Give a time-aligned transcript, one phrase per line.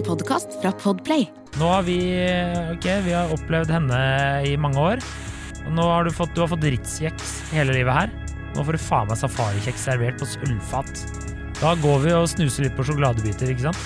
[0.00, 1.26] En podkast fra Podplay.
[1.60, 1.98] Nå har vi
[2.72, 3.98] Ok, vi har opplevd henne
[4.48, 5.02] i mange år.
[5.66, 8.14] Og nå har du fått, du fått Ritz-kjeks hele livet her.
[8.54, 11.04] Nå får du faen meg safarikjeks servert på sølvfat.
[11.60, 13.76] Da går vi og snuser litt på sjokoladebiter, ikke sant?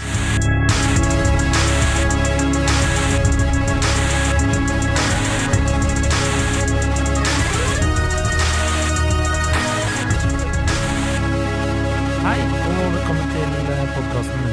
[12.23, 13.59] Hei, og velkommen til
[13.99, 14.44] podkasten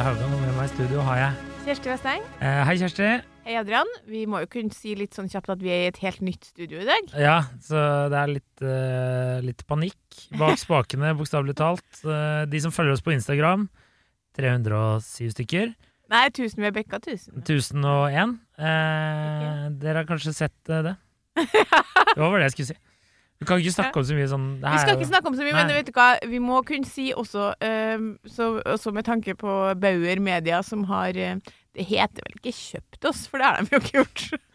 [0.00, 2.22] Adrian Haugan, og med meg i studio har jeg Kjersti Vesteng.
[2.40, 3.08] eh, Hei, Kjersti.
[3.44, 3.88] Hei, Adrian.
[4.08, 6.46] Vi må jo kunne si litt sånn kjapt at vi er i et helt nytt
[6.48, 7.10] studio i dag.
[7.20, 11.84] Ja, så det er litt, eh, litt panikk bak spakene, bokstavelig talt.
[12.00, 13.68] Eh, de som følger oss på Instagram,
[14.40, 15.74] 307 stykker.
[16.08, 17.36] Nei, tusen vi har bekka tusen.
[17.44, 18.38] 1001.
[18.56, 20.96] Eh, dere har kanskje sett eh, det?
[21.44, 22.78] Det var vel det jeg skulle si.
[23.40, 25.44] Vi kan ikke snakke om så mye sånn det Vi skal ikke snakke om så
[25.46, 25.62] mye, Nei.
[25.64, 26.08] men vet du hva?
[26.28, 31.16] vi må kunne si også, uh, så, også med tanke på Bauer Media, som har
[31.16, 31.38] uh,
[31.72, 34.26] Det heter vel ikke kjøpt oss, for det har de jo ikke gjort.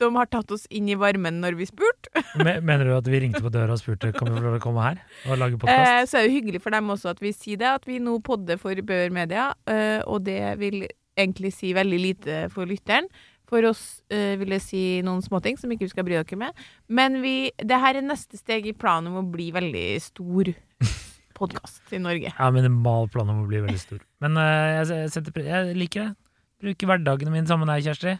[0.00, 2.08] Som har tatt oss inn i varmen når vi spurte.
[2.40, 4.60] Me- Mener du at vi ringte på døra og spurte Kan vi få lov til
[4.62, 6.08] å komme her og lage Eh, podkast?
[6.08, 8.14] så er det jo hyggelig for dem også at vi sier det, at vi nå
[8.24, 10.86] podder for Bauer Media, eh, og det vil
[11.20, 13.10] egentlig si veldig lite for lytteren.
[13.50, 13.82] For oss
[14.14, 16.64] eh, vil jeg si noen småting som ikke vi skal bry dere med.
[16.88, 20.52] Men vi, det her er neste steg i planen om å bli veldig stor
[21.40, 22.30] podkast i Norge.
[22.36, 24.00] Ja, minimal plan om å bli veldig stor.
[24.22, 26.14] Men eh, jeg, setter, jeg liker det.
[26.60, 28.16] Bruker hverdagene mine sammen med deg, Kjersti.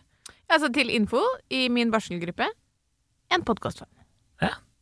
[0.51, 1.21] Altså til info,
[1.53, 2.47] i min barselgruppe,
[3.31, 3.91] en podkastfan.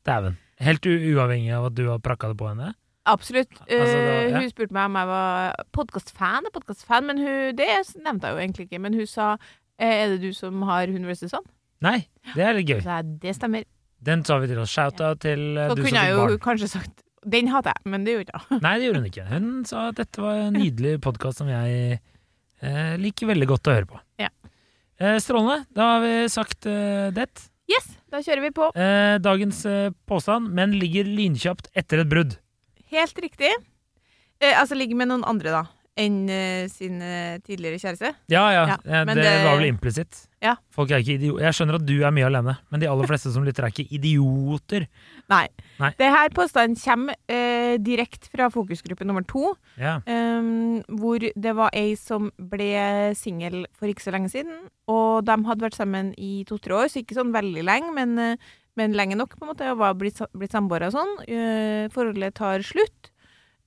[0.09, 0.39] Dæven.
[0.65, 2.71] Helt uavhengig av at du har prakka det på henne?
[3.09, 3.51] Absolutt.
[3.67, 4.39] Altså, da- Eh, ja.
[4.41, 6.49] Hun spurte meg om jeg var podkastfan.
[6.55, 7.67] Podkastfan, men hun, det
[8.01, 8.81] nevnte jeg jo egentlig ikke.
[8.81, 9.37] Men hun sa
[9.79, 11.27] er det du som har Hun vs.
[11.31, 11.45] Sånn?
[11.85, 11.99] Nei,
[12.35, 12.81] det er litt gøy.
[12.83, 13.67] Så det stemmer.
[14.03, 14.73] Den tar vi til oss.
[14.75, 18.05] Shout-out til eh, Så du som kunne jeg jo kanskje sagt Den hater jeg, men
[18.07, 18.59] det gjorde ikke.
[18.65, 19.27] Nei, det gjorde hun ikke.
[19.31, 23.75] Hun sa at dette var en nydelig podkast som jeg eh, liker veldig godt å
[23.75, 24.01] høre på.
[24.23, 24.31] Ja.
[24.99, 25.65] Eh, strålende.
[25.75, 27.29] Da har vi sagt eh, det.
[27.69, 28.71] Yes, da kjører vi på.
[28.75, 32.39] Eh, dagens eh, påstand men ligger lynkjapt etter et brudd.
[32.95, 33.51] Helt riktig.
[34.41, 35.65] Eh, altså ligger med noen andre, da,
[35.99, 38.13] enn eh, sin eh, tidligere kjæreste.
[38.31, 38.65] Ja, ja.
[38.71, 40.25] Ja, eh, det, det- var vel implisitt.
[40.41, 40.53] Ja.
[40.71, 41.43] Folk er ikke idioter.
[41.49, 43.89] Jeg skjønner at du er mye alene, men de aller fleste som lytter, er ikke
[43.97, 44.87] idioter.
[45.33, 45.49] Nei.
[45.81, 45.91] Nei.
[45.99, 49.97] Det her påstanden kommer eh, direkte fra fokusgruppe nummer to, Ja.
[50.07, 50.53] eh,
[50.95, 52.71] hvor det var ei som ble
[53.19, 54.55] singel for ikke så lenge siden.
[54.87, 58.39] Og de hadde vært sammen i to-tre år, så ikke sånn veldig lenge, men,
[58.79, 61.17] men lenge nok, på en måte, og var blitt, blitt samboere og sånn.
[61.27, 63.11] Eh, forholdet tar slutt.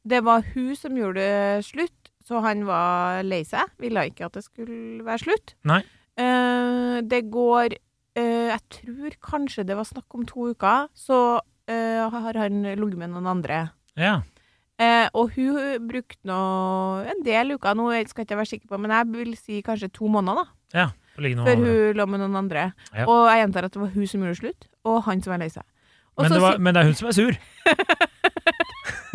[0.08, 2.01] Det var hun som gjorde det slutt,
[2.32, 3.68] så han var lei seg.
[3.84, 5.56] Ville ikke at det skulle være slutt.
[5.68, 5.82] Nei.
[6.20, 11.18] Eh, det går eh, Jeg tror kanskje det var snakk om to uker, så
[11.68, 13.66] eh, har han ligget med noen andre.
[14.00, 14.22] ja.
[14.82, 16.38] Eh, og hun brukte nå
[17.06, 19.92] en del uker, nå jeg skal ikke være sikker på, men jeg vil si kanskje
[19.94, 20.80] to måneder, da.
[20.80, 20.88] ja.
[21.14, 22.64] Før hun lå med noen andre.
[22.96, 23.06] Ja.
[23.06, 25.50] Og jeg gjentar at det var hun som gjorde slutt, og han som var lei
[25.54, 25.68] seg.
[26.18, 27.38] Men det, var, men det er hun som er sur.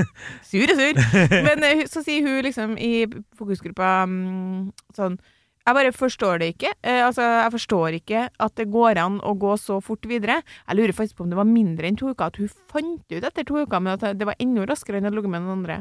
[0.50, 1.00] Sur og sur.
[1.48, 3.06] Men eh, så sier hun liksom i
[3.38, 5.18] fokusgruppa mm, sånn
[5.66, 6.72] Jeg bare forstår det ikke.
[6.82, 10.40] Eh, altså, jeg forstår ikke at det går an å gå så fort videre.
[10.66, 13.30] Jeg lurer faktisk på om det var mindre enn to uker, at hun fant ut
[13.30, 15.80] etter to uker, men at det var enda raskere enn å ligge med noen andre.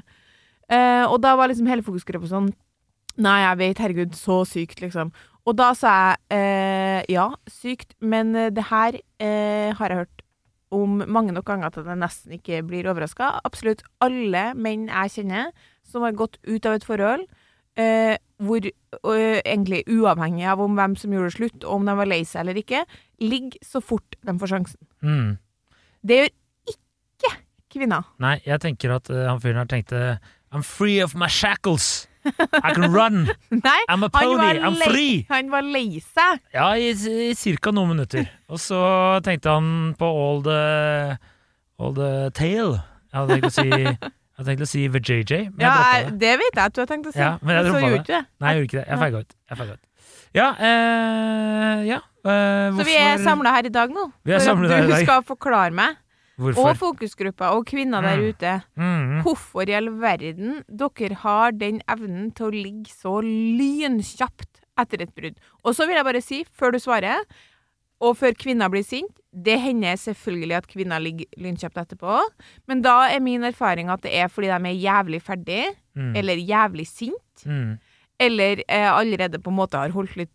[0.65, 2.53] Eh, og da var liksom hele fokusgruppa sånn
[3.15, 5.13] Nei, jeg vet, herregud, så sykt, liksom.
[5.45, 10.14] Og da sa jeg eh, ja, sykt, men eh, det her eh, har jeg hørt
[10.75, 13.31] om mange nok ganger at jeg nesten ikke blir overraska.
[13.47, 15.51] Absolutt alle menn jeg kjenner
[15.85, 17.25] som har gått ut av et forhold,
[17.79, 21.97] eh, hvor eh, egentlig uavhengig av om hvem som gjorde det slutt, og om de
[21.99, 22.83] var lei seg eller ikke,
[23.23, 24.81] ligger så fort de får sjansen.
[25.05, 25.35] Mm.
[26.05, 26.33] Det gjør
[26.73, 27.35] ikke
[27.75, 28.09] kvinner.
[28.23, 30.01] Nei, jeg tenker at uh, han fyren her tenkte
[30.55, 32.07] I'm free of my shackles.
[32.25, 33.27] I can run.
[33.51, 34.59] Nei, I'm a pony.
[34.59, 35.25] I'm free.
[35.29, 36.41] han var lei seg.
[36.55, 38.27] Ja, i, i cirka noen minutter.
[38.49, 38.79] Og så
[39.25, 40.59] tenkte han på all the
[41.79, 42.77] All the tale.
[43.11, 43.65] Jeg hadde tenkt å si
[44.35, 45.73] Jeg hadde tenkt å si the JJ, Ja,
[46.05, 46.13] det.
[46.19, 47.19] det vet jeg at du har tenkt å si.
[47.19, 48.21] Ja, men jeg så gjorde du det.
[48.43, 48.87] Nei, jeg gjorde ikke det.
[48.91, 49.35] Jeg feiga ut.
[49.51, 49.83] Jeg feiga ut.
[50.35, 51.99] Ja, eh, ja.
[52.27, 54.03] eh, Så vi er samla her i dag nå.
[54.27, 55.95] Vi er samlet her i Du skal forklare meg,
[56.37, 56.75] og Hvorfor?
[56.75, 58.29] fokusgruppa og kvinner der Mm.
[58.29, 59.21] ute, Mm.
[59.23, 65.15] hvorfor i all verden dere har den evnen til å ligge så lynkjapt etter et
[65.15, 65.35] brudd.
[65.63, 67.21] Og så vil jeg bare si, før du svarer,
[68.01, 72.21] og før kvinner blir sint, det hender selvfølgelig at kvinner ligger lynkjapt etterpå,
[72.67, 75.65] men da er min erfaring at det er fordi de er jævlig ferdig,
[75.95, 76.15] Mm.
[76.17, 77.79] eller jævlig sint, Mm.
[78.19, 80.29] eller eh, allerede på en måte har holdt litt,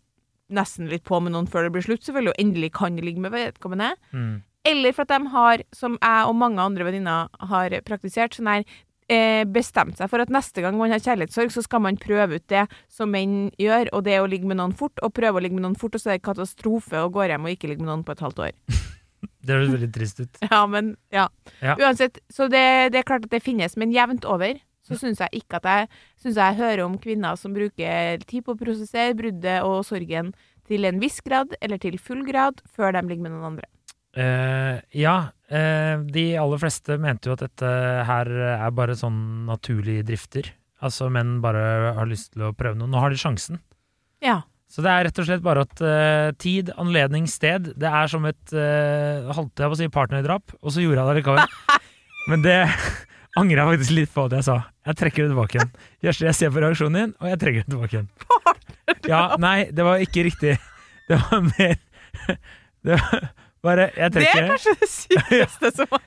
[0.49, 3.31] nesten litt på med noen før det blir slutt, selvfølgelig, og endelig kan ligge med
[3.31, 3.93] vedkommende.
[4.11, 4.41] Mm.
[4.67, 8.65] Eller for at de har, som jeg og mange andre venninner har praktisert, sånn her
[9.11, 12.47] eh, bestemt seg for at neste gang man har kjærlighetssorg, så skal man prøve ut
[12.51, 15.43] det som menn gjør, og det er å ligge med noen fort, og prøve å
[15.43, 17.85] ligge med noen fort, og så er det katastrofe og går hjem og ikke ligge
[17.85, 18.57] med noen på et halvt år.
[19.41, 20.37] Det høres veldig trist ut.
[20.53, 21.27] Ja, men ja.
[21.61, 21.75] Ja.
[21.77, 25.43] Uansett, så det, det er klart at det finnes, men jevnt over så syns jeg
[25.43, 25.89] ikke at jeg
[26.21, 30.31] Syns jeg hører om kvinner som bruker tid på å prosessere bruddet og sorgen
[30.69, 33.69] til en viss grad, eller til full grad, før de ligger med noen andre.
[34.11, 37.73] Eh, ja, uh, de aller fleste mente jo at dette
[38.09, 40.51] her er bare sånn naturlige drifter.
[40.81, 42.89] Altså menn bare har lyst til å prøve noe.
[42.91, 43.61] Nå har de sjansen.
[44.23, 44.41] Ja.
[44.71, 48.23] Så det er rett og slett bare at uh, tid, anledning, sted Det er som
[48.29, 51.81] et uh, holdt jeg på å si partnerdrap, og så gjorde jeg det likevel.
[52.31, 52.57] Men det
[53.41, 54.57] angrer jeg faktisk litt på at jeg sa.
[54.87, 55.73] Jeg trekker det tilbake igjen.
[56.05, 58.09] Kjersti, jeg ser på reaksjonen din, og jeg trekker det tilbake igjen.
[59.07, 60.55] Ja, nei, det var ikke riktig.
[61.09, 61.75] Det var mer
[62.85, 63.27] Det var
[63.63, 66.03] bare Jeg Det er kanskje det sykeste som var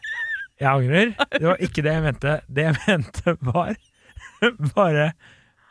[0.61, 1.15] Jeg angrer.
[1.33, 2.35] Det var ikke det jeg mente.
[2.47, 3.75] Det jeg mente, var
[4.77, 5.09] bare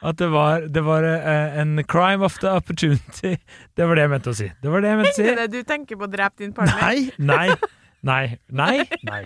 [0.04, 3.38] at det var, det var eh, en crime of the opportunity.
[3.78, 4.50] Det var det jeg mente å si.
[4.60, 5.28] Det var det jeg mente å si.
[5.40, 6.82] Det du tenker på å drepe din partner?
[6.84, 7.56] Nei, nei,
[8.04, 9.22] nei, nei, nei.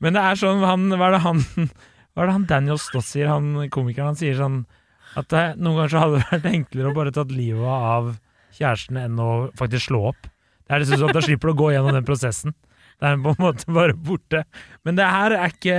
[0.00, 3.04] Men det er sånn han, Hva er det han Hva er det han Daniel Stott
[3.10, 4.14] sier, han komikeren?
[4.14, 4.62] Han sier sånn
[5.20, 8.12] at det, noen ganger så hadde det vært enklere å bare tatt livet av
[8.56, 10.29] kjæresten enn å faktisk slå opp.
[10.70, 12.54] Det er liksom sånn at Da slipper du å gå gjennom den prosessen.
[13.00, 14.44] Det er på en måte bare borte.
[14.86, 15.76] Men det her er ikke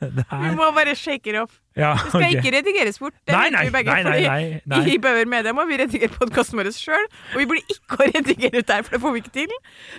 [0.00, 1.54] Det Vi må bare shake it off.
[1.76, 3.14] ja, Det skal ikke redigeres bort.
[3.26, 4.80] Det Nei, nei, vi begge, nei, nei, nei.
[4.92, 8.60] I Bauer Media må vi redigere podkasten vår sjøl, og vi blir ikke å redigere
[8.60, 9.54] ut der, for det får vi ikke til.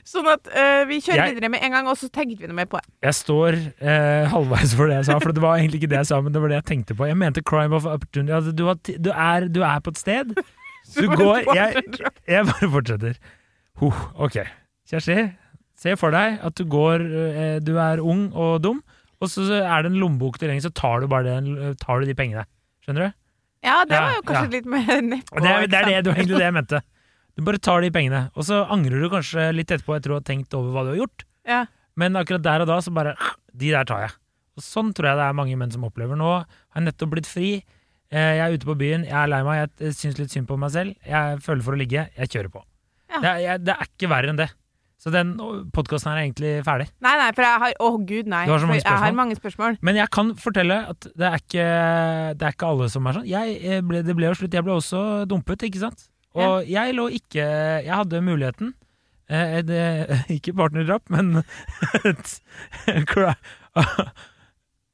[0.06, 2.60] Sånn at uh, vi kjører Jeg- videre med en gang, og så tenkte vi noe
[2.62, 2.90] mer på det.
[3.10, 6.10] Jeg står uh, halvveis for det jeg sa, for det var egentlig ikke det jeg
[6.14, 7.10] sa, men det var det jeg tenkte på.
[7.10, 8.54] Jeg mente crime of opportunity.
[8.54, 8.64] Du,
[9.10, 10.38] du, er, du er på et sted.
[10.96, 11.82] Du går jeg,
[12.32, 13.18] jeg bare fortsetter.
[13.82, 14.40] Huh, ok.
[14.90, 15.18] Kjersti,
[15.78, 18.80] se for deg at du går eh, Du er ung og dum,
[19.22, 22.10] og så er det en lommebok du trenger, så tar du bare den, tar du
[22.10, 22.46] de pengene.
[22.86, 23.18] Skjønner du?
[23.66, 24.54] Ja, det var jo kanskje ja.
[24.58, 25.42] litt mer nedpå.
[25.42, 26.84] Det, det er det, det var egentlig det jeg mente.
[27.38, 30.24] Du bare tar de pengene, og så angrer du kanskje litt etterpå etter du har
[30.26, 31.26] tenkt over hva du har gjort.
[31.46, 31.60] Ja.
[31.94, 33.12] Men akkurat der og da så bare
[33.54, 34.16] De der tar jeg.
[34.58, 36.18] Og sånn tror jeg det er mange menn som opplever.
[36.18, 36.48] Nå har
[36.80, 37.52] jeg nettopp blitt fri.
[38.10, 40.58] Eh, Jeg er ute på byen, jeg er lei meg, jeg syns litt synd på
[40.58, 40.98] meg selv.
[41.06, 42.64] Jeg føler for å ligge, jeg kjører på.
[43.18, 43.36] Ja.
[43.38, 44.50] Det, er, det er ikke verre enn det.
[44.98, 45.36] Så den
[45.76, 46.88] podkasten her er egentlig ferdig.
[47.06, 48.44] Nei, nei, for jeg har Å, gud, nei.
[48.50, 49.78] Jeg har mange spørsmål.
[49.86, 51.68] Men jeg kan fortelle at det er ikke,
[52.34, 53.28] det er ikke alle som er sånn.
[53.30, 54.58] Jeg eh, ble, det ble jo slutt.
[54.58, 56.08] Jeg ble også dumpet, ikke sant?
[56.38, 57.46] Og jeg lå ikke
[57.86, 58.74] Jeg hadde muligheten.
[59.30, 59.84] Eh, det,
[60.38, 61.26] ikke partnerdrap, men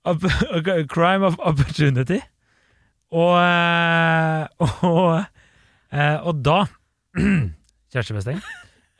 [0.93, 2.19] Crime of opportunity.
[3.13, 4.47] Og eh,
[4.83, 5.23] Og,
[5.93, 6.63] eh, og da
[7.93, 8.39] Kjersti Westeng.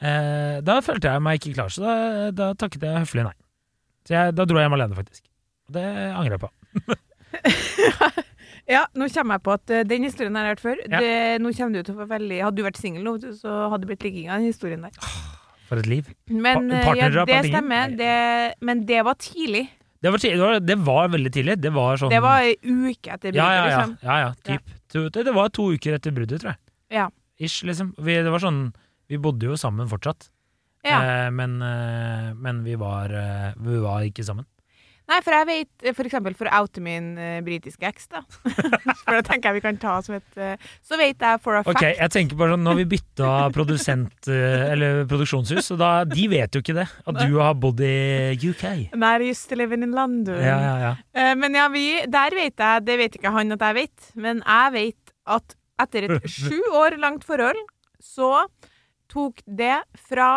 [0.04, 1.94] Eh, da følte jeg meg ikke klar, så da,
[2.36, 3.36] da takket jeg høflig nei.
[4.08, 5.24] Så jeg, da dro jeg hjem alene, faktisk.
[5.70, 6.52] Og det angrer jeg på.
[8.70, 10.82] Ja, nå kommer jeg på at eh, den historien har jeg hørt før.
[10.88, 11.00] Ja.
[11.04, 13.84] Det, nå kommer du til å få veldig Hadde du vært singel nå, så hadde
[13.84, 15.10] det blitt ligging av den historien der.
[15.68, 16.08] For et liv.
[16.32, 17.96] Men Pa- eh, ja, det er stemmer.
[18.00, 18.14] Det,
[18.64, 19.66] men det var tidlig.
[20.04, 21.58] Det var, tidlig, det, var, det var veldig tidlig.
[21.64, 23.94] Det var sånn Det var ei uke etter bruddet, ja, ja, liksom.
[24.04, 25.12] ja, ja, typ.
[25.20, 26.60] Det var to uker etter bruddet, tror jeg.
[27.02, 27.06] Ja.
[27.44, 27.94] Ish, liksom.
[28.00, 28.64] Vi, det var sånn
[29.14, 30.30] Vi bodde jo sammen fortsatt,
[30.84, 30.98] Ja.
[31.04, 34.46] eh, men, eh, men vi var eh, Vi var ikke sammen.
[35.04, 38.22] Nei, for jeg vet, eh, for eksempel for å oute min uh, britiske eks, da.
[39.04, 41.64] for det tenker jeg vi kan ta som et eh, Så vet jeg for a
[41.66, 45.82] Ok, fact jeg tenker bare sånn Nå har vi bytta produsent eh, Eller produksjonshus, og
[45.84, 46.88] da De vet jo ikke det.
[47.04, 48.64] At du har bodd i UK.
[48.96, 50.40] Nei, I used to live in London.
[50.40, 50.94] Ja, ja, ja.
[51.20, 54.40] Eh, men ja, vi, der vet jeg, det vet ikke han at jeg vet, men
[54.40, 57.60] jeg vet at etter et sju år langt forhold,
[58.00, 58.46] så
[59.14, 59.78] tok det
[60.10, 60.30] fra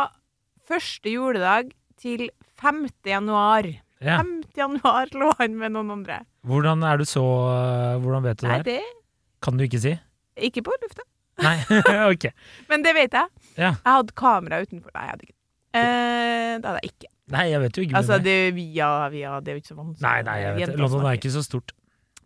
[0.68, 2.28] første juledag til
[2.61, 2.87] 5.
[3.09, 3.66] januar.
[4.04, 4.18] ja.
[4.21, 4.33] 5.
[4.56, 6.21] januar lå han med noen andre.
[6.47, 8.76] Hvordan er du så eh, Hvordan vet du Nei, det?
[8.78, 9.95] det Kan du ikke si?
[10.37, 11.02] Ikke på lufta.
[11.42, 11.56] Nei,
[12.12, 12.28] ok.
[12.71, 13.28] Men det vet jeg.
[13.56, 13.73] Ja.
[13.75, 14.92] Jeg hadde kamera utenfor.
[14.95, 15.42] Nei, jeg hadde ikke det.
[15.76, 17.11] Eh, det hadde jeg ikke.
[17.35, 17.97] Nei, jeg vet jo ikke.
[17.99, 20.04] Altså, det via, via Det er jo ikke så vanskelig.
[20.06, 20.78] Nei, nei, jeg vet det.
[20.85, 21.75] London er ikke så stort.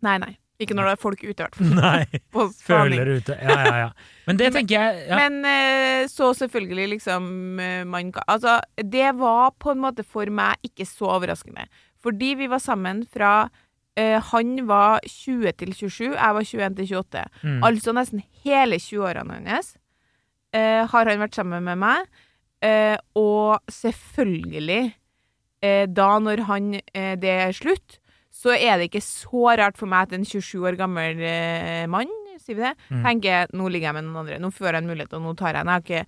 [0.05, 0.33] Nei, nei.
[0.61, 1.71] Ikke når det er folk ute, i hvert fall.
[1.81, 2.19] Nei.
[2.33, 2.47] På.
[2.65, 3.37] Føler ute.
[3.41, 3.89] Ja, ja, ja.
[4.29, 5.17] Men det tenker jeg ja.
[5.23, 10.61] Men eh, så selvfølgelig liksom eh, man Altså, det var på en måte for meg
[10.67, 11.67] ikke så overraskende.
[12.01, 13.49] Fordi vi var sammen fra
[13.99, 17.23] Uh, Han var 20 til 27, jeg var 21 til 28.
[17.43, 17.63] Mm.
[17.63, 19.73] Altså nesten hele 20-årene hans
[20.55, 22.07] uh, har han vært sammen med meg.
[22.63, 24.95] Uh, og selvfølgelig,
[25.61, 26.71] da når han
[27.21, 27.99] det er slutt,
[28.41, 32.09] så er det ikke så rart for meg at en 27 år gammel eh, mann,
[32.41, 33.03] sier vi det, Mm.
[33.05, 35.53] tenker nå ligger jeg med noen andre, nå får jeg en mulighet, og nå tar
[35.53, 35.69] jeg en.
[35.69, 36.05] Jeg har ikke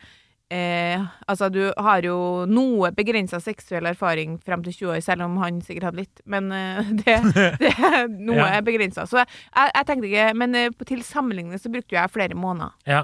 [0.53, 2.15] eh, Altså, du har jo
[2.49, 6.49] noe begrensa seksuell erfaring frem til 20 år, selv om han sikkert hadde litt, men
[6.51, 7.19] eh, det,
[7.61, 7.73] det
[8.27, 8.49] Noe Ja.
[8.57, 9.05] er begrensa.
[9.09, 12.73] Så jeg, jeg tenkte ikke Men eh, til sammenligning så brukte jeg flere måneder.
[12.89, 13.03] Ja.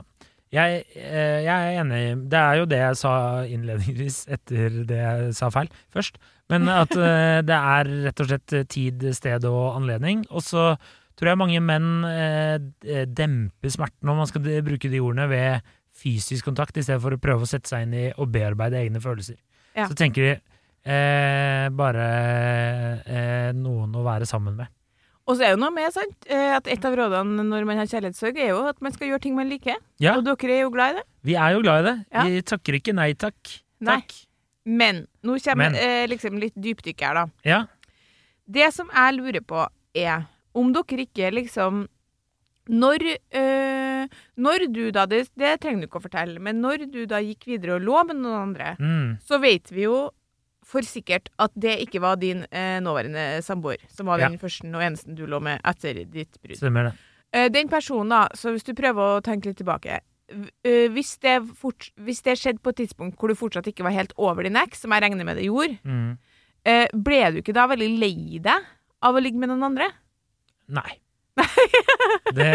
[0.54, 2.04] Jeg, eh, jeg er enig.
[2.32, 3.14] Det er jo det jeg sa
[3.46, 6.18] innledningsvis etter det jeg sa feil først.
[6.50, 10.26] Men at eh, det er rett og slett tid, sted og anledning.
[10.34, 10.72] Og så
[11.20, 16.48] tror jeg mange menn eh, demper smerten, om man skal bruke de ordene, ved fysisk
[16.48, 19.38] kontakt, i stedet for å prøve å sette seg inn i og bearbeide egne følelser.
[19.76, 19.86] Ja.
[19.90, 20.34] Så tenker de
[20.90, 22.10] eh, bare
[23.04, 24.72] eh, noen å være sammen med.
[25.30, 27.86] Og så er jo noe med, sant, eh, at et av rådene når man har
[27.92, 29.78] kjærlighetssorg, er jo at man skal gjøre ting man liker.
[30.02, 31.04] Ja, Og dere er jo glad i det.
[31.30, 31.94] vi er jo glad i det.
[32.16, 32.24] Ja.
[32.26, 33.38] Vi takker ikke nei takk.
[33.80, 34.00] Nei.
[34.02, 34.16] Takk.
[34.66, 35.76] Men nå kommer Men.
[35.78, 37.28] Eh, liksom litt dypdykk her, da.
[37.46, 37.60] Ja.
[38.50, 41.88] Det som jeg lurer på, er om dere ikke liksom
[42.70, 43.02] Når,
[43.34, 44.08] øh,
[44.38, 47.48] når du da det, det trenger du ikke å fortelle, men når du da gikk
[47.50, 49.18] videre og lå med noen andre, Mm.
[49.26, 50.12] så vet vi jo
[50.70, 54.84] for sikkert at det ikke var din eh, nåværende samboer, som var den første og
[54.86, 56.60] eneste du lå med etter ditt brudd.
[56.62, 56.94] Stemmer det.
[57.34, 61.36] Eh, den personen, da, så hvis du prøver å tenke litt tilbake eh, hvis, det
[61.58, 64.58] fort, hvis det skjedde på et tidspunkt hvor du fortsatt ikke var helt over din
[64.62, 66.18] eks, som jeg regner med det gjorde, Mm.
[66.70, 68.70] eh, ble du ikke da veldig lei deg
[69.02, 69.90] av å ligge med noen andre?
[70.70, 71.00] Nei.
[72.36, 72.50] det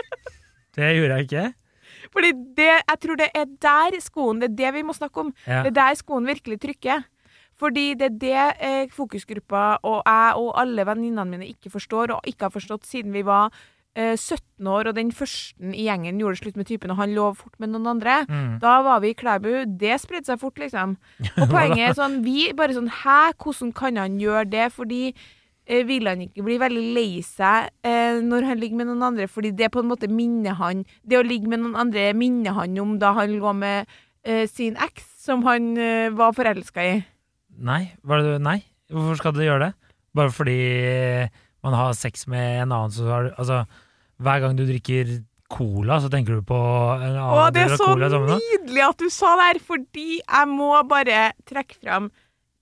[0.76, 1.46] Det gjorde jeg ikke.
[2.12, 5.34] Fordi det, jeg tror det er der skoen Det er det vi må snakke om.
[5.46, 5.62] Ja.
[5.64, 7.04] Det er der skoen virkelig trykker.
[7.58, 12.26] Fordi det er det eh, fokusgruppa og jeg og alle venninnene mine ikke forstår, og
[12.26, 13.52] ikke har forstått siden vi var
[13.94, 17.28] eh, 17 år og den første i gjengen gjorde slutt med typen, og han lå
[17.38, 18.22] fort med noen andre.
[18.28, 18.56] Mm.
[18.64, 19.52] Da var vi i Klæbu.
[19.78, 20.96] Det spredde seg fort, liksom.
[21.36, 24.66] Og poenget er sånn Vi bare sånn Hæ, hvordan kan han gjøre det?
[24.74, 25.04] Fordi
[25.66, 29.28] vil han ikke bli veldig lei seg eh, når han ligger med noen andre?
[29.30, 32.78] Fordi det på en måte minner han Det å ligge med noen andre minner han
[32.82, 33.86] om da han lå med
[34.26, 36.96] eh, sin eks, som han eh, var forelska i.
[37.62, 37.82] Nei.
[38.02, 38.58] Var det, nei.
[38.92, 39.92] Hvorfor skal du gjøre det?
[40.12, 40.58] Bare fordi
[41.62, 43.62] man har sex med en annen, så har du Altså,
[44.22, 45.20] hver gang du drikker
[45.52, 49.08] cola, så tenker du på en annen Å, det er så cola nydelig at du
[49.12, 52.10] sa det her, fordi jeg må bare trekke fram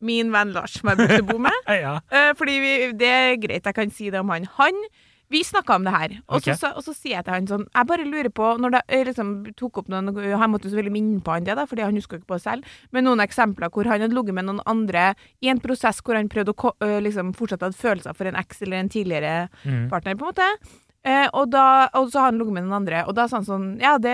[0.01, 1.69] min venn Lars, som jeg brukte å bo med.
[1.81, 2.01] Ja.
[2.11, 4.49] Eh, fordi vi, det er greit, jeg kan si det om han.
[4.59, 4.85] Han
[5.31, 6.57] vi snakka om det her, og, okay.
[6.59, 9.05] så, og så sier jeg til han sånn Jeg bare lurer på Når det eh,
[9.07, 12.19] liksom tok opp noen Han måtte selvfølgelig minne på han det, da, fordi han husker
[12.19, 12.73] ikke på det selv.
[12.91, 16.31] Men noen eksempler hvor han hadde ligget med noen andre i en prosess hvor han
[16.33, 19.87] prøvde å eh, liksom fortsatt hadde følelser for en eks eller en tidligere Mm.
[19.93, 20.81] partner, på en måte.
[21.01, 23.47] Eh, og, da, og så har han ligget med noen andre, og da sa han
[23.47, 24.13] sånn Ja, det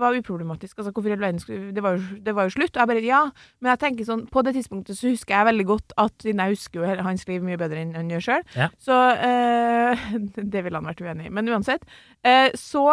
[0.00, 0.78] var uproblematisk.
[0.78, 2.72] Altså, hvorfor i all verden det var, jo, det var jo slutt.
[2.72, 3.18] Og jeg bare Ja,
[3.60, 6.56] men jeg tenker sånn På det tidspunktet så husker jeg veldig godt at Siden jeg
[6.56, 8.70] husker jo hans liv mye bedre enn han gjør sjøl, Ja.
[8.80, 8.96] så
[9.28, 10.06] eh,
[10.56, 11.32] Det ville han vært uenig i.
[11.36, 11.84] Men uansett.
[12.24, 12.86] Eh, så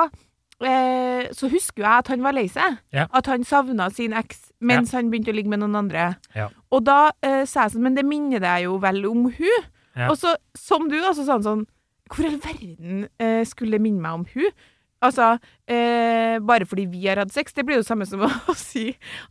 [0.59, 2.75] eh, så husker jo jeg at han var lei seg.
[2.95, 3.07] Ja.
[3.15, 6.09] At han savna sin eks mens han begynte å ligge med noen andre.
[6.35, 6.49] Ja.
[6.71, 10.07] Og da eh, sa jeg sånn Men det minner deg jo vel om hun Ja.
[10.09, 11.65] Og så, som du, da, så sa han sånn
[12.11, 14.63] Hvor i all verden eh, skulle det minne meg om hun?
[15.03, 15.33] Altså,
[15.67, 18.85] eh, bare fordi vi har hatt sex, det blir jo det samme som å si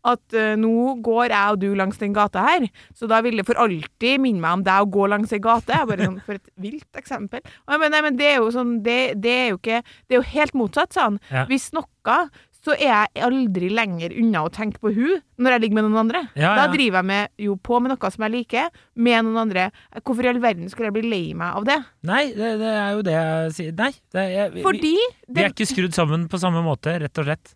[0.08, 3.46] at eh, nå går jeg og du langs den gata her, så da vil det
[3.48, 5.80] for alltid minne meg om deg å gå langs ei gate.
[5.88, 7.40] Bare sånn, For et vilt eksempel.
[7.40, 10.30] Jeg nei, men det er jo sånn, det, det er jo ikke Det er jo
[10.34, 11.20] helt motsatt, sa han.
[11.32, 11.46] Ja.
[11.48, 12.18] Hvis noe,
[12.62, 16.00] så er jeg aldri lenger unna å tenke på hun når jeg ligger med noen
[16.04, 16.20] andre.
[16.38, 19.64] Ja, Da driver jeg med, jo på med noe som jeg liker, med noen andre.
[19.98, 21.78] Hvorfor i all verden skulle jeg bli lei meg av det?
[22.06, 23.72] Nei, det, det er jo det jeg sier.
[23.82, 23.90] Nei.
[24.14, 27.26] Det, jeg, vi, Fordi vi det, er ikke skrudd sammen på samme måte, rett og
[27.26, 27.54] slett.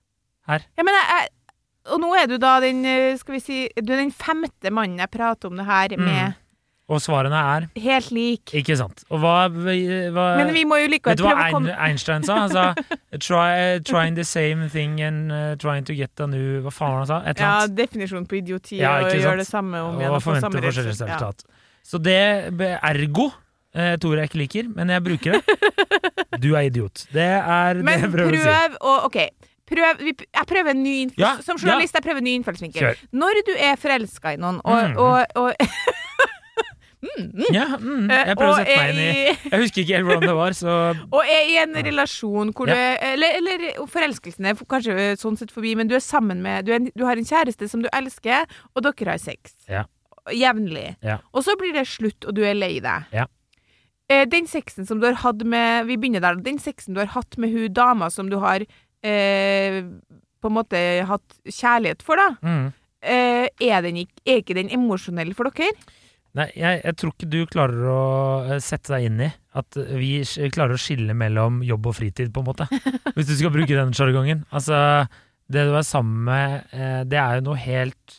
[0.50, 1.30] Ja, men jeg,
[1.94, 4.98] Og nå er du da den eh, skal vi si, du er den femte mannen
[5.04, 6.34] jeg prater om det her Mm.
[6.86, 8.52] Og svarene er Helt lik.
[8.54, 9.02] ikke sant.
[9.10, 11.90] Og hva, hva Men vi må jo likevel Vet du hva prøve å komme Ein-
[11.90, 12.36] Einstein sa?
[12.44, 12.66] Han sa
[13.26, 17.00] try, 'trying the same thing and uh, trying to get a new Hva faen var
[17.00, 17.18] det han sa?
[17.24, 17.70] Et eller annet.
[17.70, 20.14] Ja, definisjonen definisjon på idioti Ja, og gjøre det samme om igjen.
[20.14, 21.42] og forvente forskjellig resultat.
[21.42, 21.58] Ja.
[21.86, 22.20] Så det
[22.76, 23.26] Ergo
[23.74, 25.42] eh, Tore jeg ikke liker, men jeg bruker det.
[26.42, 27.06] Du er idiot.
[27.14, 28.46] Det er det jeg prøver å si.
[28.46, 29.18] Men prøv å OK.
[29.66, 30.96] Prøv, jeg prøver en ny.
[31.18, 33.00] Ja, som journalist jeg prøver en ny innfallsvinkel.
[33.10, 34.98] Når du er forelska i noen, og, mm.
[35.02, 35.54] og, og,
[37.54, 40.36] Ja, mm, jeg prøver å sette meg inn i Jeg husker ikke helt hvordan det
[40.38, 40.76] var, så
[41.16, 45.54] Og er i en relasjon hvor du er Eller, eller forelskelsen er kanskje sånn sett
[45.54, 48.46] forbi, men du er sammen med du, er, du har en kjæreste som du elsker,
[48.74, 49.54] og dere har sex.
[49.70, 49.84] Ja.
[50.34, 50.96] Jevnlig.
[51.06, 51.20] Ja.
[51.32, 53.06] Og så blir det slutt, og du er lei deg.
[53.14, 53.26] Ja.
[54.10, 56.38] Eh, den sexen som du har hatt med Vi begynner der.
[56.42, 59.82] Den sexen du har hatt med hun dama som du har eh,
[60.42, 62.34] på en måte hatt kjærlighet for, da.
[62.42, 62.66] mm.
[63.06, 65.74] Eh, er, den er ikke den emosjonell for dere?
[66.36, 68.00] Nei, jeg, jeg tror ikke du klarer å
[68.44, 70.20] eh, sette deg inn i at vi
[70.52, 72.66] klarer å skille mellom jobb og fritid, på en måte.
[73.16, 74.42] Hvis du skal bruke den sjargongen.
[74.52, 74.76] Altså,
[75.48, 78.18] det du er sammen med, eh, det er jo noe helt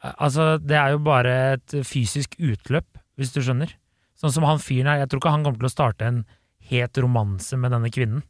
[0.00, 2.86] eh, Altså, det er jo bare et fysisk utløp,
[3.20, 3.70] hvis du skjønner.
[4.18, 6.22] Sånn som han fyren her, jeg tror ikke han kommer til å starte en
[6.64, 8.24] het romanse med denne kvinnen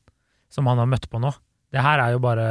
[0.50, 1.30] som han har møtt på nå.
[1.75, 2.49] Det her er jo bare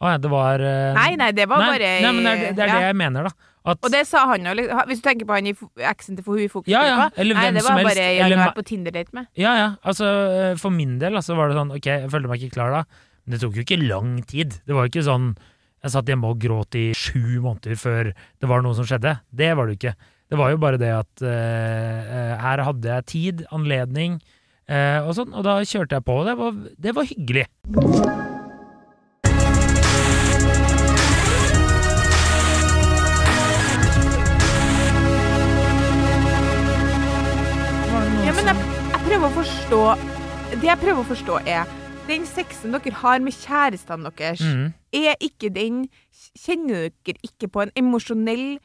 [0.00, 0.62] Å ja, det var
[0.96, 2.76] Nei, nei, det var nei, bare nei, men det er, det, er ja.
[2.78, 3.49] det jeg mener, da.
[3.60, 4.54] At, Og det sa han jo,
[4.88, 5.52] hvis du tenker på han i
[5.84, 8.06] eksen til hun i fokus Ja, ja, eller Nei, hvem det som var helst, bare
[8.08, 9.28] en eller jeg på Tinder-date med.
[9.36, 9.68] Ja, ja.
[9.84, 12.72] Altså, eh, for min del altså, var det sånn Ok, jeg følte meg ikke klar
[12.78, 12.82] da,
[13.24, 14.56] men det tok jo ikke lang tid.
[14.64, 15.34] Det var jo ikke sånn
[15.84, 19.18] Jeg satt hjemme og gråt i sju måneder før det var noe som skjedde.
[19.28, 19.94] Det var det jo ikke.
[20.30, 24.20] Det var jo bare det at eh, her hadde jeg tid, anledning
[24.70, 27.48] uh, og sånn, og da kjørte jeg på, det var, det var hyggelig.
[39.20, 39.78] Prøver å forstå
[40.54, 41.68] Det jeg prøver å forstå, er
[42.08, 44.70] den sexen dere har med kjærestene deres, mm.
[44.96, 45.82] er ikke den
[46.40, 48.56] Kjenner dere ikke på en emosjonell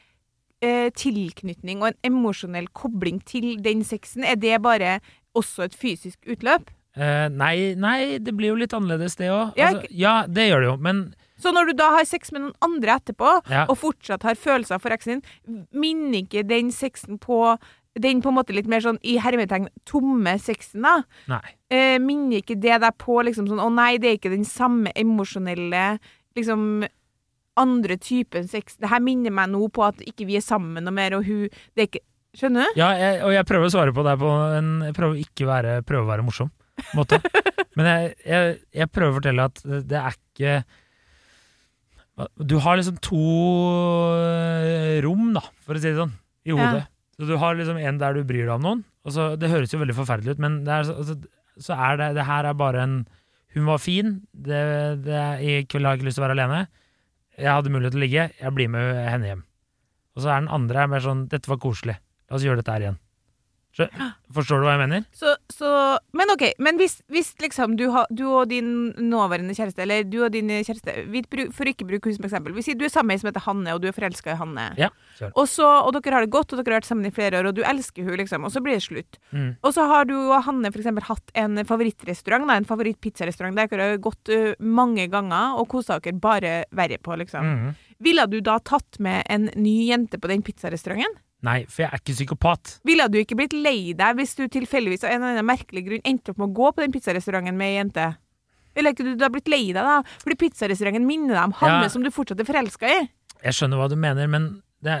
[0.64, 4.24] eh, tilknytning og en emosjonell kobling til den sexen?
[4.24, 4.96] Er det bare
[5.36, 6.72] også et fysisk utløp?
[6.96, 9.52] Uh, nei, nei, det blir jo litt annerledes det òg.
[9.60, 12.46] Ja, Altså, ja, det gjør det jo, men Så når du da har sex med
[12.46, 17.20] noen andre etterpå, ja, og fortsatt har følelser for eksen din, minner ikke den sexen
[17.20, 17.58] på
[18.02, 20.98] den på en måte litt mer sånn i hermetegn tomme sexen, da?
[21.30, 21.54] Nei.
[21.72, 24.92] Eh, minner ikke det deg på liksom sånn Å nei, det er ikke den samme
[24.94, 25.96] emosjonelle
[26.36, 26.84] liksom
[27.56, 28.76] andre typen sex.
[28.76, 31.48] Det her minner meg nå på at ikke vi er sammen noe mer, og hun
[31.48, 32.04] Det er ikke
[32.36, 32.76] Skjønner du?
[32.76, 35.76] Ja, jeg, og jeg prøver å svare på det på en Jeg prøver ikke være,
[35.88, 36.50] prøver å være morsom
[36.92, 37.16] måte.
[37.78, 40.58] Men jeg, jeg, jeg prøver å fortelle at det er ikke
[42.44, 43.22] Du har liksom to
[44.20, 46.12] eh, rom, da, for å si det sånn,
[46.44, 46.84] i Ja.
[47.16, 48.84] Så du har liksom en der du bryr deg om noen.
[49.06, 51.16] Og så, det høres jo veldig forferdelig ut, men er, så- altså,
[51.58, 53.06] så er det Det her er bare en
[53.54, 54.20] Hun var fin.
[54.34, 56.66] Det, det, I kveld har jeg ikke lyst til å være alene.
[57.38, 58.24] Jeg hadde mulighet til å ligge.
[58.42, 59.42] Jeg blir med henne hjem.
[60.16, 61.96] Og så er den andre er mer sånn Dette var koselig.
[62.28, 62.98] La oss gjøre dette her igjen.
[64.32, 65.04] Forstår du hva jeg mener?
[65.14, 65.68] Så, så
[66.16, 70.18] Men OK, men hvis, hvis liksom du, ha, du og din nåværende kjæreste, eller du
[70.24, 71.22] og din kjæreste vi
[71.54, 72.54] For ikke bruke hun som eksempel.
[72.56, 74.38] Vi sier du er sammen med ei som heter Hanne, og du er forelska i
[74.40, 74.66] Hanne.
[74.80, 74.90] Ja.
[75.32, 77.50] Og, så, og dere har det godt, og dere har vært sammen i flere år,
[77.50, 79.20] og du elsker hun liksom, og så blir det slutt.
[79.30, 79.50] Mm.
[79.60, 83.70] Og så har du og Hanne for eksempel hatt en favorittrestaurant, da, en favorittpizzarestaurant der
[83.72, 87.46] dere har gått uh, mange ganger og kosa dere bare verre på, liksom.
[87.46, 87.76] Mm.
[88.04, 91.22] Ville du da tatt med en ny jente på den pizzarestauranten?
[91.46, 92.76] Nei, for jeg er ikke psykopat.
[92.88, 96.06] Ville du ikke blitt lei deg hvis du tilfeldigvis av en eller annen merkelig grunn
[96.10, 98.06] endte opp med å gå på den pizzarestauranten med ei jente?
[98.76, 100.00] Ville ikke du da blitt lei deg, da?
[100.24, 101.92] Fordi pizzarestauranten minner deg om Hanne Ja.
[101.92, 102.98] som du fortsatt er forelska i.
[103.46, 104.50] Jeg skjønner hva du mener, men
[104.84, 104.98] det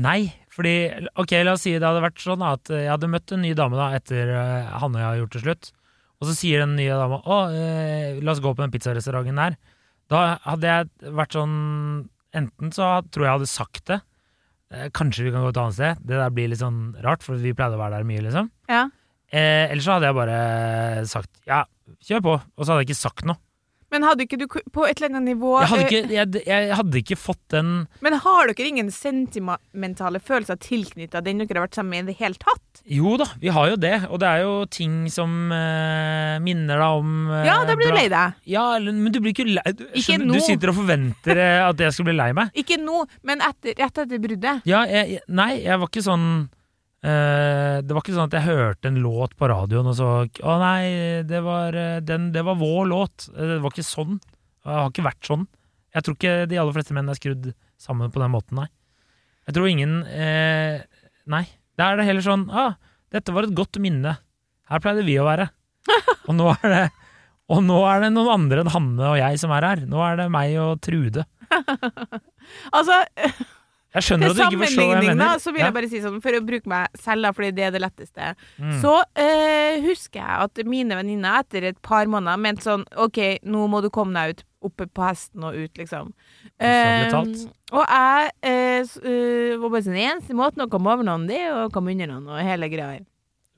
[0.00, 0.74] Nei, fordi
[1.18, 3.74] Ok, la oss si det hadde vært sånn at jeg hadde møtt en ny dame
[3.78, 5.70] da etter eh, Hanne og jeg har gjort det slutt,
[6.20, 9.56] og så sier den nye dama å, eh, la oss gå på den pizzarestauranten der.
[10.10, 13.96] Da hadde jeg vært sånn Enten så tror jeg jeg hadde sagt det,
[14.94, 16.00] kanskje vi kan gå et annet sted.
[16.06, 18.50] Det der blir litt sånn rart, for vi pleide å være der mye, liksom.
[18.70, 18.84] Ja.
[19.30, 20.38] Eh, ellers så hadde jeg bare
[21.10, 21.62] sagt ja,
[22.06, 23.38] kjør på, og så hadde jeg ikke sagt noe.
[23.90, 27.00] Men hadde ikke du på et eller annet nivå Jeg hadde ikke, jeg, jeg hadde
[27.00, 27.72] ikke fått den
[28.04, 32.18] Men har dere ingen sentimentale følelser tilknytta den dere har vært sammen med i det
[32.20, 32.82] hele tatt?
[32.90, 37.00] Jo da, vi har jo det, og det er jo ting som uh, minner deg
[37.02, 38.38] om uh, Ja, da blir du lei deg.
[38.50, 41.82] Ja, men du blir ikke lei du, Ikke skjønner, du sitter og forventer eh, at
[41.82, 42.54] jeg skal bli lei meg.
[42.58, 44.64] Ikke nå, men etter, rett etter bruddet.
[44.68, 46.59] Ja, jeg, nei, jeg var ikke sånn eh,
[47.00, 51.22] Det var ikke sånn at jeg hørte en låt på radioen og så Å nei,
[51.24, 53.28] det var, eh, den, det var vår låt.
[53.32, 54.18] Eh, Det var ikke sånn.
[54.20, 55.46] Det har ikke vært sånn.
[55.96, 57.48] Jeg tror ikke de aller fleste menn er skrudd
[57.80, 58.68] sammen på den måten, nei.
[59.48, 60.82] Jeg tror ingen eh,
[61.30, 61.44] Nei.
[61.80, 62.74] Da er det heller sånn ah,
[63.10, 64.18] dette var et godt minne.
[64.70, 65.48] Her pleide vi å være.
[66.28, 66.82] Og nå er det
[67.50, 69.80] og nå er det noen andre enn Hanne og jeg som er her.
[69.90, 71.24] Nå er det meg og Trude.
[72.76, 73.00] Altså,
[73.90, 75.20] Jeg skjønner at du ikke forstår hva jeg mener.
[75.24, 77.64] da, så vil jeg bare si sånn, for å bruke meg selv, da, fordi det
[77.66, 78.28] er det letteste,
[78.60, 78.76] Mm.
[78.82, 83.66] så eh, husker jeg at mine venninner etter et par måneder mente sånn OK, nå
[83.72, 86.12] må du komme deg ut, oppe på hesten og ut, liksom.
[86.60, 87.10] Eh,
[87.72, 91.64] og jeg eh, eh, var bare sånn eneste måten å komme over noen, det er
[91.64, 93.00] å komme under noen og hele greia.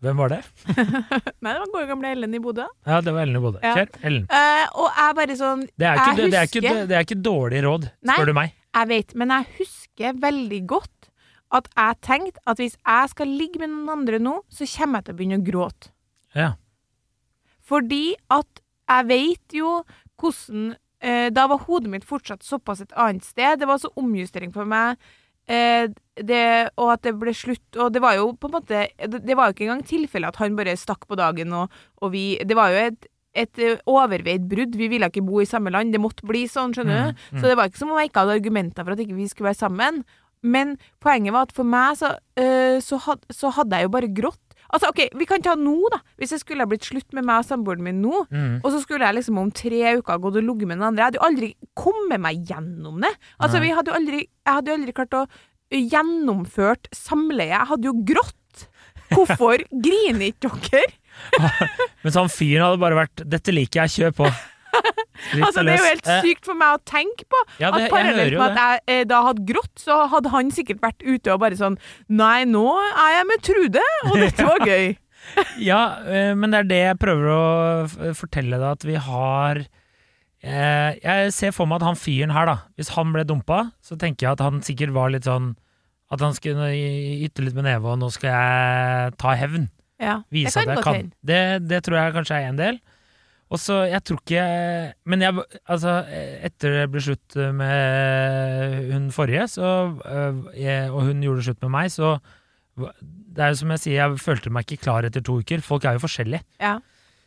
[0.03, 0.41] Hvem var det?
[1.43, 2.65] Nei, det var gode gamle Ellen i Bodø.
[2.89, 3.61] Ja, det var Ellen i Bodø.
[3.63, 3.75] Ja.
[3.77, 4.25] Kjør, Ellen.
[4.33, 7.21] Uh, og jeg bare sånn Det er ikke, det, det er ikke, det er ikke
[7.23, 8.17] dårlig råd, Nei.
[8.17, 8.57] spør du meg.
[8.73, 11.11] Jeg vet, men jeg husker veldig godt
[11.53, 15.05] at jeg tenkte at hvis jeg skal ligge med noen andre nå, så kommer jeg
[15.05, 15.93] til å begynne å gråte.
[16.33, 16.53] Ja.
[17.63, 19.83] Fordi at jeg vet jo
[20.21, 23.61] hvordan eh, Da var hodet mitt fortsatt såpass et annet sted.
[23.61, 24.97] Det var så omjustering for meg.
[25.47, 26.45] Eh, det,
[26.77, 29.49] og at det ble slutt Og det var jo på en måte Det, det var
[29.49, 32.71] jo ikke engang tilfelle at han bare stakk på dagen, og, og vi Det var
[32.71, 34.75] jo et et eh, overveid brudd.
[34.77, 35.93] Vi ville ikke bo i samme land.
[35.95, 37.13] Det måtte bli sånn, skjønner du.
[37.13, 37.41] Mm, mm.
[37.41, 39.51] Så det var ikke som om jeg ikke hadde argumenter for at ikke vi skulle
[39.53, 40.03] være sammen.
[40.43, 44.11] Men poenget var at for meg så, øh, så, had, så hadde jeg jo bare
[44.13, 44.39] grått.
[44.73, 45.99] Altså, OK, vi kan ta nå, da.
[46.17, 48.61] Hvis det skulle ha blitt slutt med meg og samboeren min nå, Mm.
[48.65, 51.03] og så skulle jeg liksom om tre uker gått og ligget med den andre.
[51.03, 53.11] Jeg hadde jo aldri kommet meg gjennom det.
[53.39, 55.27] Altså, vi hadde jo aldri, jeg hadde jo aldri klart å
[55.93, 57.53] gjennomført samleie.
[57.53, 58.67] Jeg hadde jo grått.
[59.13, 60.89] Hvorfor griner ikke dere?
[62.05, 64.33] Mens han fyren hadde bare vært 'dette liker jeg, kjør på'.
[65.37, 67.41] Altså, det er jo helt Eh, sykt for meg å tenke på.
[67.61, 70.81] Ja, det, at parallelt med at jeg eh, da hadde grått, så hadde han sikkert
[70.83, 71.77] vært ute og bare sånn
[72.09, 74.89] Nei, nå er jeg med Trude, og dette var gøy.
[75.63, 77.43] Ja, eh, men det er det jeg prøver å
[78.19, 79.61] fortelle deg, at vi har
[80.43, 84.01] eh, Jeg ser for meg at han fyren her, da, hvis han ble dumpa, så
[84.01, 85.53] tenker jeg at han sikkert var litt sånn
[86.11, 89.69] At han skulle ytte litt med neve, og nå skal jeg ta hevn.
[90.03, 91.13] Ja, det kan jeg til.
[91.31, 92.81] Det, det tror jeg kanskje er en del.
[93.53, 94.45] Og så, jeg tror ikke
[95.13, 95.99] Men jeg, altså,
[96.49, 101.93] etter det ble slutt med hun forrige, så, øh, og hun gjorde slutt med meg,
[101.93, 102.17] så
[102.77, 105.61] Det er jo som jeg sier, jeg følte meg ikke klar etter to uker.
[105.65, 106.45] Folk er jo forskjellige.
[106.61, 106.79] Ja.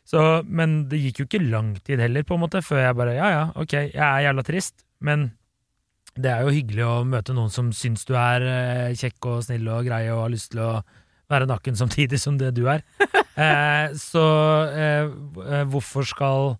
[0.05, 3.15] Så, men det gikk jo ikke lang tid heller, på en måte, før jeg bare
[3.17, 5.31] Ja, ja, ok, jeg er jævla trist, men
[6.15, 9.65] det er jo hyggelig å møte noen som syns du er eh, kjekk og snill
[9.73, 10.69] og grei og har lyst til å
[11.29, 12.81] være naken samtidig som det du er.
[13.35, 14.21] Eh, så
[14.71, 15.09] eh,
[15.43, 16.53] eh, hvorfor skal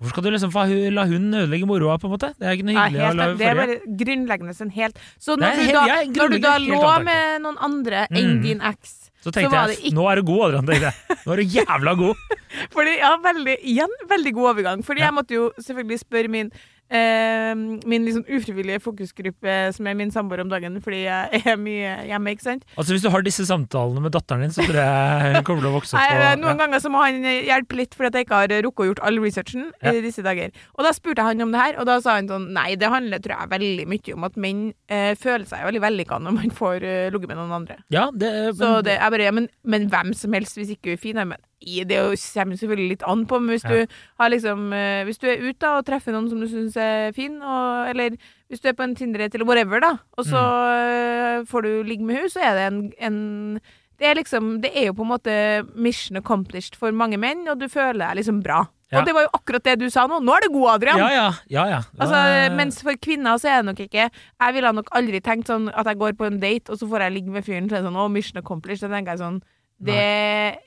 [0.00, 0.54] Hvorfor skal du liksom
[0.96, 2.30] la hunden ødelegge moroa, på en måte?
[2.40, 4.96] Det er ikke noe Nei, hyggelig helt, å la det er bare grunnleggende en helt
[5.20, 8.40] Så når, helt, du, da, når du da lå med noen andre enn Mm.
[8.46, 10.66] din eks Så tenkte så jeg ikke- nå er du god, Adrian.
[10.72, 11.18] tenkte jeg.
[11.26, 12.16] Nå er du jævla god.
[12.74, 14.82] Fordi, ja, veldig, igjen, veldig god overgang.
[14.88, 15.10] Fordi Ja.
[15.12, 16.50] jeg måtte jo selvfølgelig spørre min
[16.92, 17.52] eh,
[17.88, 22.34] Min liksom ufrivillige fokusgruppe, som er min samboer om dagen, fordi jeg er mye hjemme,
[22.36, 22.66] ikke sant.
[22.76, 25.70] Altså Hvis du har disse samtalene med datteren din, så tror jeg hun kommer til
[25.72, 28.40] å vokse opp Nei, noen ganger så må han hjelpe litt, fordi at jeg ikke
[28.42, 29.92] har rukket å gjort all researchen Ja.
[29.92, 30.52] i disse dager.
[30.78, 32.90] Og da spurte jeg han om det her, og da sa han sånn Nei, det
[32.92, 36.52] handler tror jeg veldig mye om at menn eh, føler seg veldig vellykka når man
[36.54, 37.78] får uh, ligget med noen andre.
[37.94, 40.98] Ja, det, Så det er bare ja, men, men hvem som helst, hvis ikke hun
[40.98, 43.70] er fin, ja, men i- det er kommer selvfølgelig litt an på, men hvis Ja.
[43.70, 43.86] du
[44.20, 47.40] har liksom eh, Hvis du er ute og treffer noen som du syns er fin,
[47.42, 48.16] og, eller
[48.50, 52.04] hvis du er på en Tinder-et eller whatever, da, og så eh, får du ligge
[52.04, 53.60] med henne, så er det en, en
[53.98, 55.34] det er liksom Det er jo på en måte
[55.76, 58.64] mission accomplished for mange menn, og du føler deg liksom bra.
[58.90, 58.98] Ja.
[59.00, 60.18] Og det var jo akkurat det du sa nå.
[60.20, 60.98] Nå er du god, Adrian!
[60.98, 61.28] Ja, ja.
[61.48, 61.78] ja, ja.
[61.98, 62.18] Altså,
[62.56, 65.86] mens for kvinner så er det nok ikke Jeg ville nok aldri tenkt sånn at
[65.86, 67.88] jeg går på en date, og så får jeg ligge med fyren, så er det
[67.88, 68.84] sånn Å, mission accomplished.
[68.90, 69.40] Da tenker jeg sånn
[69.80, 70.58] Det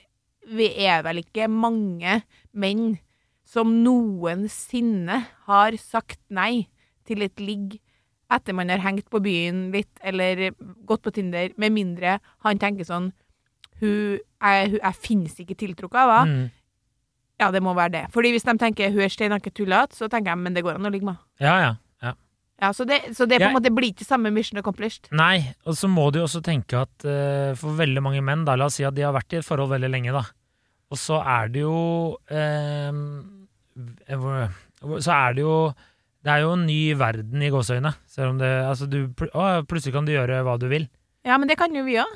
[0.46, 2.20] Vi er vel ikke mange
[2.54, 2.96] menn
[3.46, 6.66] som noensinne har sagt nei
[7.06, 7.78] til et ligg
[8.32, 10.48] etter man har hengt på byen litt, eller
[10.86, 13.12] gått på Tinder, med mindre han tenker sånn
[13.78, 16.46] Hun Jeg, hun, jeg finnes ikke tiltrukket av henne.
[16.46, 16.50] Mm.
[17.40, 18.04] Ja, det må være det.
[18.12, 20.88] Fordi hvis de tenker hun er steinhakke tullete, så tenker jeg men det går an
[20.88, 21.20] å ligge med.
[21.40, 21.72] Ja, ja.
[22.62, 22.72] Ja.
[22.72, 25.10] Så det, så det på en måte blir ikke samme mission accomplished.
[25.16, 28.56] Nei, og så må du jo også tenke at uh, for veldig mange menn, da,
[28.56, 30.24] la oss si at de har vært i et forhold veldig lenge, da,
[30.92, 31.76] og så er det jo
[32.30, 33.00] uh,
[35.02, 35.56] Så er det jo
[36.22, 37.92] Det er jo en ny verden i gåseøyne.
[38.06, 40.86] Selv om det Altså, du Å, plutselig kan du gjøre hva du vil.
[41.26, 42.14] Ja, men det kan jo vi òg.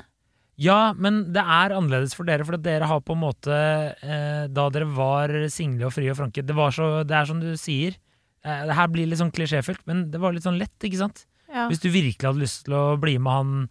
[0.61, 4.47] Ja, men det er annerledes for dere, for at dere har på en måte eh,
[4.51, 7.53] Da dere var single og frie og franke Det var så Det er som du
[7.59, 7.95] sier.
[8.43, 11.25] Eh, det her blir litt sånn klisjéfylt, men det var litt sånn lett, ikke sant?
[11.51, 11.67] Ja.
[11.69, 13.69] Hvis du virkelig hadde lyst til å bli med han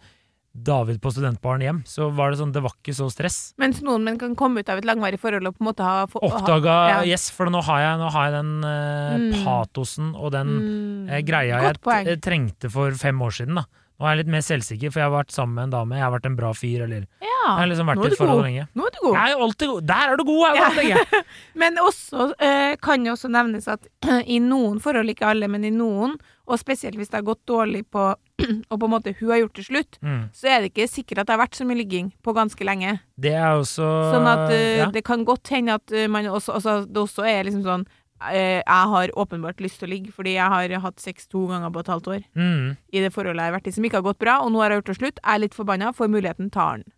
[0.53, 3.53] David på studentbaren hjem, så var det sånn Det var ikke så stress.
[3.57, 6.07] Mens noen menn kan komme ut av et langvarig forhold og på en måte ha
[6.11, 7.05] få- ha- Oppdaga ja.
[7.07, 9.45] Yes, for nå har jeg, nå har jeg den eh, Mm.
[9.45, 13.55] patosen og den Mm, eh, greia Godt jeg trengte for fem år siden.
[13.55, 13.65] da
[14.01, 15.97] Nå er jeg litt mer selvsikker, for jeg har vært sammen med en dame.
[15.99, 18.43] Jeg har vært en bra fyr, eller Ja, Jeg har liksom vært i et forhold
[18.47, 18.65] lenge.
[18.73, 19.13] Nå er du god.
[19.13, 19.87] Jeg er jo alltid god.
[19.91, 20.41] Der er du god!
[20.49, 20.97] Jeg, Ja.
[21.13, 21.25] jeg.
[21.61, 23.85] Men også eh, kan det også nevnes at
[24.25, 26.17] i noen forhold, ikke alle, men i noen,
[26.49, 28.09] og spesielt hvis det har gått dårlig på
[28.71, 30.23] og på en måte hun har gjort det slutt, mm.
[30.33, 32.97] så er det ikke sikkert at det har vært så mye ligging på ganske lenge.
[33.21, 33.85] Det er også
[34.15, 34.89] Sånn at uh, ja.
[34.95, 37.85] det kan godt hende at eh, man også, altså, det også er liksom sånn
[38.21, 41.81] Jeg har åpenbart lyst til å ligge, fordi jeg har hatt sex to ganger på
[41.81, 42.65] et halvt år mm.
[42.93, 44.75] i det forholdet jeg har vært i, som ikke har gått bra, og nå har
[44.75, 45.21] jeg gjort det slutt.
[45.23, 46.91] Jeg er litt forbanna, får muligheten, tar den.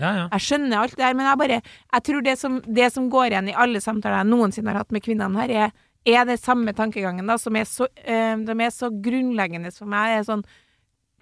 [0.00, 0.26] Ja, ja.
[0.32, 3.34] Jeg skjønner alt det der, men jeg bare Jeg tror det som, det som går
[3.34, 5.76] igjen i alle samtaler jeg noensinne har hatt med kvinnene her, er,
[6.08, 10.18] er det samme tankegangen, da, som er så, øh, de er så grunnleggende for meg.
[10.18, 10.44] er sånn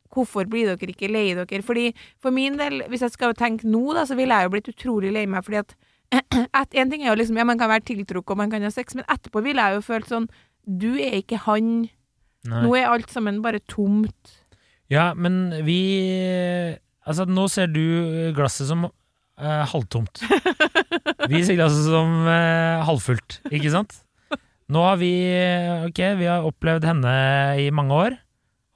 [0.08, 1.62] Hvorfor blir dere ikke lei dere?
[1.62, 1.90] Fordi
[2.22, 5.12] For min del, hvis jeg skal tenke nå, da, så ville jeg jo blitt utrolig
[5.12, 5.74] lei meg, fordi at
[6.16, 8.72] et, En ting er jo liksom, ja, man kan være tiltrukket og man kan ha
[8.72, 10.28] sex, men etterpå ville jeg jo følt sånn
[10.64, 11.88] Du er ikke han.
[12.48, 12.62] Nei.
[12.64, 14.36] Nå er alt sammen bare tomt.
[14.92, 15.80] Ja, men vi
[17.08, 17.80] Altså, nå ser du
[18.36, 20.20] glasset som eh, halvtomt.
[21.28, 23.94] Vi ser glasset som eh, halvfullt, ikke sant?
[24.68, 25.10] Nå har vi
[25.86, 27.12] Ok, vi har opplevd henne
[27.56, 28.16] i mange år.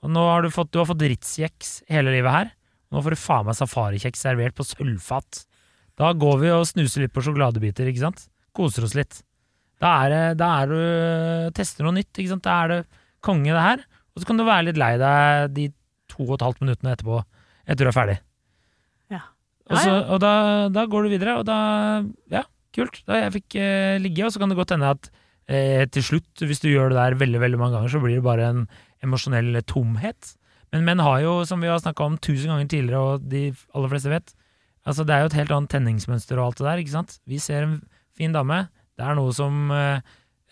[0.02, 2.52] Og nå har du fått, du har fått Ritz-kjeks hele livet her.
[2.92, 5.44] Nå får du faen meg safarikjeks servert på sølvfat.
[6.00, 8.26] Da går vi og snuser litt på sjokoladebiter, ikke sant?
[8.56, 9.20] Koser oss litt.
[9.82, 12.44] Da er det, da er du Tester noe nytt, ikke sant?
[12.46, 12.80] Da er det
[13.24, 13.84] konge, det her.
[14.12, 15.68] Og så kan du være litt lei deg de
[16.12, 17.22] to og et halvt minuttene etterpå,
[17.64, 18.18] etter du er ferdig.
[19.12, 19.22] Ja.
[19.70, 20.32] Og, så, og da,
[20.72, 21.58] da går du videre, og da
[22.32, 22.44] Ja,
[22.76, 23.00] kult.
[23.08, 25.08] Da jeg fikk eh, ligge, og så kan det godt hende at
[25.48, 28.26] eh, til slutt, hvis du gjør det der veldig, veldig mange ganger, så blir det
[28.26, 28.62] bare en
[29.04, 30.36] emosjonell tomhet.
[30.72, 33.92] Men menn har jo, som vi har snakka om tusen ganger tidligere, og de aller
[33.92, 34.34] fleste vet,
[34.88, 37.16] altså det er jo et helt annet tenningsmønster og alt det der, ikke sant?
[37.28, 37.78] Vi ser en
[38.16, 38.64] fin dame,
[38.98, 40.02] det er noe som eh,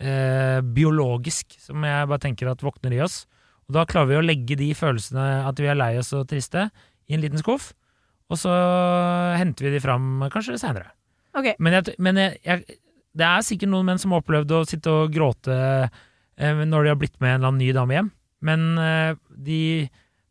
[0.01, 3.25] eh, biologisk, som jeg bare tenker at våkner i oss.
[3.69, 6.69] Og da klarer vi å legge de følelsene, at vi er lei oss og triste,
[7.09, 7.71] i en liten skuff,
[8.31, 8.51] og så
[9.35, 10.93] henter vi de fram kanskje seinere.
[11.35, 11.55] Okay.
[11.59, 12.79] Men, jeg, men jeg, jeg,
[13.19, 16.91] det er sikkert noen menn som har opplevd å sitte og gråte eh, når de
[16.93, 18.09] har blitt med en eller annen ny dame hjem,
[18.47, 19.59] men eh, de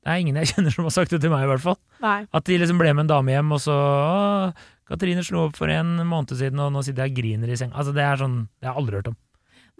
[0.00, 1.78] det er ingen jeg kjenner som har sagt det til meg, i hvert fall.
[2.02, 2.18] Nei.
[2.32, 4.52] At de liksom ble med en dame hjem, og så å,
[4.90, 7.70] Katrine slo opp for en måned siden, og nå sitter jeg og griner i seng.
[7.76, 9.18] Altså, det er sånn Det har jeg aldri hørt om.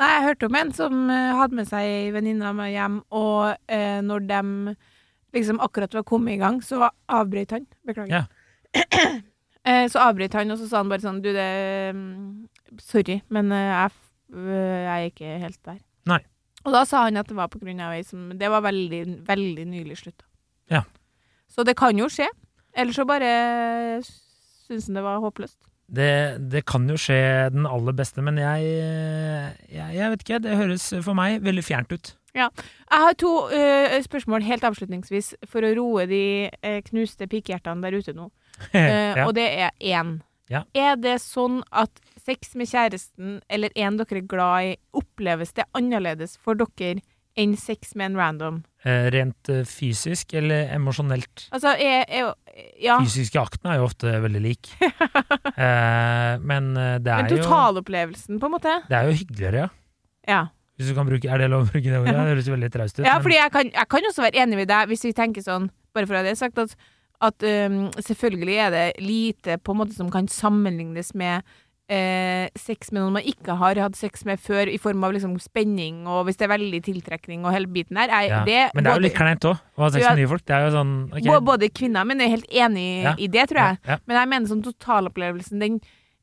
[0.01, 3.01] Nei, jeg hørte om en som eh, hadde med seg ei venninne av meg hjem,
[3.13, 4.77] og eh, når de
[5.37, 7.67] liksom akkurat var kommet i gang, så avbrøt han.
[7.87, 8.15] Beklager.
[8.15, 8.79] Ja.
[9.69, 11.51] eh, så avbrøt han, og så sa han bare sånn Du, det
[11.97, 12.47] mm,
[12.79, 13.99] Sorry, men eh, jeg,
[14.37, 15.83] øh, jeg er ikke helt der.
[16.09, 16.21] Nei.
[16.65, 19.03] Og da sa han at det var på grunn av ei som Det var veldig,
[19.27, 20.27] veldig nylig slutta.
[20.71, 20.85] Ja.
[21.51, 22.29] Så det kan jo skje.
[22.79, 23.31] Eller så bare
[24.05, 25.59] syns han det var håpløst.
[25.91, 28.63] Det, det kan jo skje den aller beste, men jeg,
[29.75, 32.15] jeg Jeg vet ikke, det høres for meg veldig fjernt ut.
[32.35, 32.51] Jeg
[32.91, 36.25] har to uh, spørsmål helt avslutningsvis for å roe de
[36.63, 38.29] uh, knuste pikehjertene der ute nå.
[38.71, 38.77] Uh,
[39.19, 39.27] ja.
[39.27, 40.21] Og det er én.
[40.51, 40.63] Ja.
[40.75, 45.67] Er det sånn at sex med kjæresten eller en dere er glad i, oppleves det
[45.79, 47.03] annerledes for dere
[47.39, 48.63] enn sex med en random?
[48.85, 51.49] Eh, Rent eh, fysisk eller emosjonelt?
[51.53, 52.33] Altså, jeg, jeg,
[52.83, 52.97] Ja.
[53.05, 54.71] Fysiske akten er jo ofte veldig lik.
[54.81, 58.75] eh, men eh, det Men er jo totalopplevelsen, på en måte?
[58.89, 59.69] Det er jo hyggeligere, ja.
[60.29, 60.41] Ja.
[60.81, 62.15] Hvis du kan bruke, er det lov å bruke det ordet?
[62.19, 63.05] Det høres veldig traust ut.
[63.05, 65.45] Ja, men- fordi jeg kan, jeg kan også være enig med deg, hvis vi tenker
[65.45, 66.77] sånn, bare for å ha det sagt, at,
[67.21, 71.45] at um, selvfølgelig er det lite på en måte som kan sammenlignes med
[71.91, 75.35] eh, sex med noen man ikke har hatt sex med før, i form av liksom
[75.43, 78.13] spenning, og hvis det er veldig tiltrekning og hele biten der.
[78.15, 78.41] Er, ja.
[78.47, 80.45] det, Men det er jo litt kleint òg, å ha sex med nye folk.
[80.47, 81.41] Det er jo sånn okay.
[81.51, 83.15] Både kvinner men jeg er helt enig Ja.
[83.19, 83.81] i det, tror jeg.
[83.91, 83.99] Ja.
[84.07, 85.81] Men jeg mener sånn totalopplevelsen, den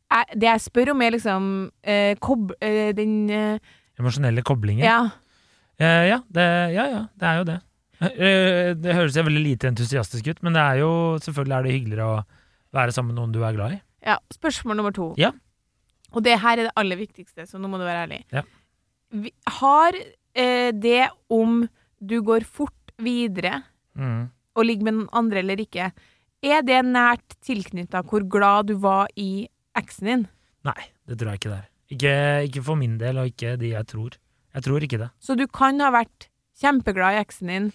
[0.09, 1.47] er, Det jeg spør om, er liksom
[1.83, 3.59] eh, kob, eh, den eh,
[3.99, 4.85] Emosjonelle koblinger.
[4.85, 4.99] Ja.
[5.79, 7.57] Eh, ja, det, ja, ja, det er jo det.
[8.07, 10.91] Eh, Det høres jo veldig lite entusiastisk ut, men det er jo
[11.25, 12.23] selvfølgelig er det hyggeligere å
[12.77, 13.81] være sammen med noen du er glad i.
[14.05, 15.09] Ja, spørsmål nummer to.
[15.19, 15.31] Ja.
[16.15, 18.21] Og det her er det aller viktigste, så nå må du være ærlig.
[18.31, 18.43] Ja.
[19.11, 19.95] Vi, har
[20.35, 21.63] eh, det om
[21.99, 23.63] du går fort videre
[23.97, 24.27] Mm.
[24.53, 25.87] og ligger med noen andre eller ikke,
[26.45, 30.25] er det nært tilknytta hvor glad du var i eksen din?
[30.67, 31.67] Nei, det tror jeg ikke det er.
[31.95, 32.13] Ikke,
[32.45, 34.17] ikke for min del, og ikke de jeg tror.
[34.53, 35.09] Jeg tror ikke det.
[35.17, 36.27] Så du kan ha vært
[36.61, 37.67] kjempeglad i eksen din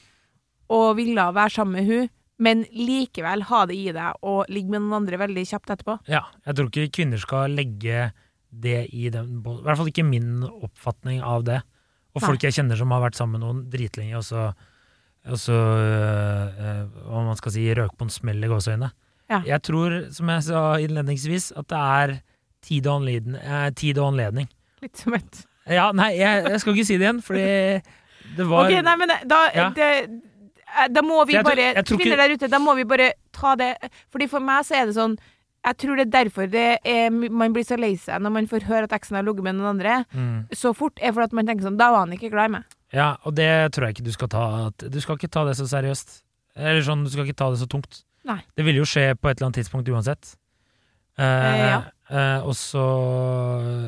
[0.71, 4.81] og ville være sammen med hun, men likevel ha det i deg og ligge med
[4.83, 5.99] noen andre veldig kjapt etterpå.
[6.11, 8.13] Ja, jeg tror ikke kvinner skal legge
[8.53, 11.61] det i den båten I hvert fall ikke min oppfatning av det.
[12.13, 12.27] Og Nei.
[12.29, 14.49] folk jeg kjenner som har vært sammen med noen dritlenge, og så,
[15.25, 18.91] og så øh, øh, hva man skal si, røk på en smell i gåseøynene.
[19.33, 19.39] Ja.
[19.49, 22.13] Jeg tror, som jeg sa innledningsvis, at det er
[22.67, 23.39] tid og anledning.
[23.41, 24.51] Eh, tid og anledning.
[24.85, 27.47] Litt som et Ja, nei, jeg, jeg skal ikke si det igjen, fordi
[28.37, 29.69] det var Ok, nei, men da, Ja.
[29.77, 29.89] det,
[30.91, 32.85] da må vi Jeg tror- bare jeg tror Kvinner ikke- der ute, da må vi
[32.85, 33.77] bare ta det
[34.11, 35.19] Fordi for meg så er det sånn
[35.65, 38.63] Jeg tror det er derfor det er, man blir så lei seg når man får
[38.67, 40.49] høre at eksen har ligget med noen andre mm.
[40.53, 42.65] så fort, er for at man tenker sånn Da var han ikke glad i meg.
[42.93, 45.65] Ja, og det tror jeg ikke du skal ta Du skal ikke ta det så
[45.69, 46.23] seriøst.
[46.57, 48.03] Eller sånn, du skal ikke ta det så tungt.
[48.25, 48.41] Nei.
[48.57, 50.37] Det vil jo skje på et eller annet tidspunkt uansett.
[51.19, 51.83] Eh, Eh, ja.
[52.13, 52.85] Eh, og så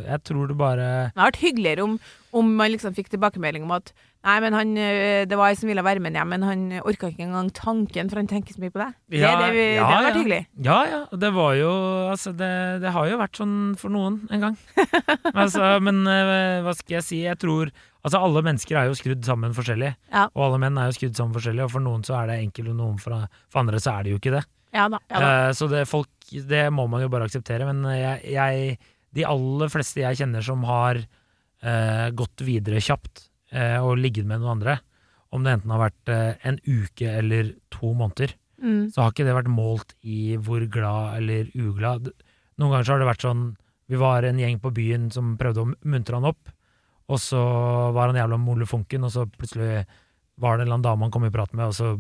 [0.06, 1.94] Jeg tror det bare Det hadde vært hyggeligere om,
[2.34, 3.92] om man liksom fikk tilbakemelding om at
[4.24, 7.10] Nei, men han øh, Det var ei som ville være med hjem, men han orka
[7.12, 8.94] ikke engang tanken, for han tenker så mye på deg.
[9.12, 10.42] Det, Ja, det, det, ja, hadde vært hyggelig.
[10.64, 11.72] Ja ja, det var jo
[12.08, 12.52] Altså, det,
[12.84, 14.56] det har jo vært sånn for noen en gang.
[15.42, 17.20] altså, men eh, hva skal jeg si?
[17.26, 19.94] Jeg tror Altså, alle mennesker er jo skrudd sammen forskjellig.
[20.12, 20.26] Ja.
[20.37, 22.68] Og alle menn er jo skrudd sammen forskjellig, og for noen så er det enkelt,
[22.74, 24.42] og noen for, for andre så er det jo ikke det.
[24.74, 24.98] Ja da.
[25.08, 25.30] Ja, da.
[25.30, 27.66] Uh, så det, folk, det må man jo bare akseptere.
[27.68, 28.78] Men jeg, jeg,
[29.14, 34.40] de aller fleste jeg kjenner som har eh, gått videre kjapt eh, og ligget med
[34.42, 34.78] noen andre,
[35.34, 38.34] om det enten har vært eh, en uke eller to måneder,
[38.64, 38.87] Mm.
[38.94, 42.06] så har ikke det vært målt i hvor glad eller uglad.
[42.56, 43.42] Noen ganger så har det vært sånn
[43.90, 46.48] Vi var en gjeng på byen som prøvde å muntre han opp,
[47.10, 47.42] og så
[47.92, 49.82] var han jævla molefonken, og så plutselig
[50.40, 51.90] var det en eller annen dame han kom i prat med, og så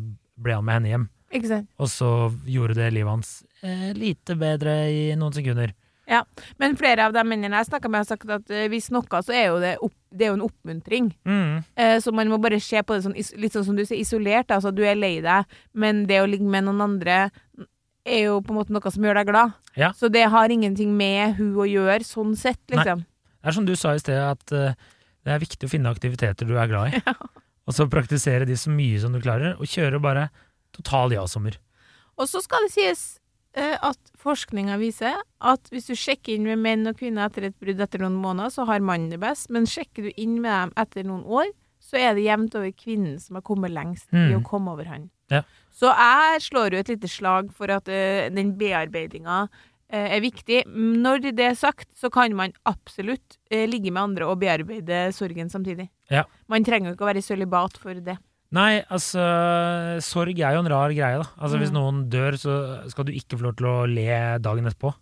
[0.40, 1.04] ble han med henne hjem.
[1.82, 2.10] Og så
[2.48, 3.32] gjorde det livet hans
[3.64, 5.74] eh, lite bedre i noen sekunder.
[6.06, 6.24] Ja,
[6.60, 9.32] Men flere av de mennene jeg snakka med, har sagt at eh, hvis noe, så
[9.32, 11.10] er jo det, opp, det er jo en oppmuntring.
[11.24, 11.62] Mm.
[11.80, 14.52] Eh, så man må bare se på det sånn, litt sånn som du sier, isolert.
[14.52, 17.22] Altså, du er lei deg, men det å ligge med noen andre
[18.04, 19.54] er jo på en måte noe som gjør deg glad.
[19.80, 19.94] Ja.
[19.96, 23.06] Så det har ingenting med hun å gjøre, sånn sett, liksom.
[23.40, 24.76] Det er som du sa i sted, at uh,
[25.24, 27.00] det er viktig å finne aktiviteter du er glad i.
[27.64, 30.26] Og så praktisere de så mye som du klarer, og kjøre bare
[30.74, 31.56] total ja-sommer.
[32.18, 33.02] Og så skal det sies
[33.58, 37.56] eh, at forskninga viser at hvis du sjekker inn med menn og kvinner etter et
[37.58, 40.72] brudd etter noen måneder, så har mannen det best, men sjekker du inn med dem
[40.84, 41.50] etter noen år,
[41.84, 44.38] så er det jevnt over kvinnen som har kommet lengst i Mm.
[44.40, 45.10] å komme over han.
[45.30, 45.42] Ja.
[45.74, 49.48] Så jeg slår jo et lite slag for at uh, den bearbeidinga
[49.90, 50.62] eh, er viktig.
[50.70, 55.50] Når det er sagt, så kan man absolutt eh, ligge med andre og bearbeide sorgen
[55.52, 55.88] samtidig.
[56.10, 56.24] Ja.
[56.48, 58.16] Man trenger jo ikke å være i sølibat for det.
[58.54, 59.22] Nei, altså
[60.04, 61.26] Sorg er jo en rar greie, da.
[61.42, 61.78] Altså Hvis Mm.
[61.78, 64.92] noen dør, så skal du ikke få lov til å le dagen etterpå.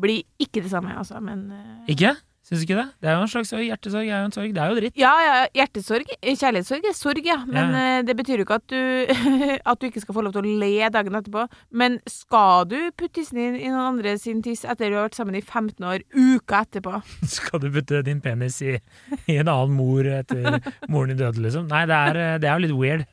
[0.00, 2.14] Blir ikke det samme, altså, men eh, Ikke?
[2.52, 2.88] Syns du ikke det?
[3.00, 4.04] Det er jo en slags hjertesorg.
[4.12, 4.50] er jo en sorg.
[4.52, 4.96] Det er jo dritt.
[5.00, 6.10] Ja, ja, hjertesorg.
[6.20, 7.38] eh, Kjærlighetssorg er sorg, ja.
[7.48, 7.78] Men Ja.
[7.98, 8.82] eh, det betyr jo ikke at du,
[9.72, 11.46] at du ikke skal få lov til å le dagen etterpå.
[11.72, 15.16] Men skal du putte tissen din i noen andre sin tiss etter du har vært
[15.16, 17.00] sammen i 15 år, uka etterpå?
[17.38, 18.76] Skal du putte din penis i,
[19.32, 20.60] i en annen mor etter
[20.92, 21.66] moren din døde, liksom?
[21.72, 23.08] Nei, det er, det er jo litt weird.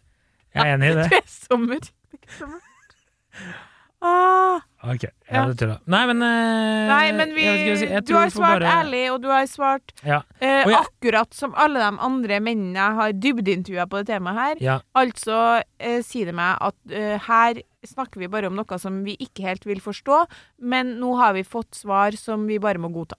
[0.54, 1.08] Jeg er enig i det.
[1.16, 1.80] Det er sommer.
[1.80, 3.66] Det er ikke sommer.
[4.02, 5.42] Ah, Ok, ja, Ja.
[5.50, 5.74] det tulla.
[5.92, 7.90] Nei, men uh, nei, men vi, jeg jeg.
[7.92, 10.22] Jeg du har svart bare- ærlig, og du har svart Ja.
[10.42, 14.82] uh, jeg- akkurat som alle de andre mennene jeg har dybdeintervjua på det temaet her.
[14.96, 19.18] Altså uh, sier det meg at eh, her snakker vi bare om noe som vi
[19.20, 20.26] ikke helt vil forstå,
[20.62, 23.16] men nå har vi fått svar som vi bare må godta.